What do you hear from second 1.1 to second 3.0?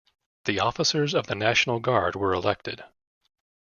of the National Guard were elected.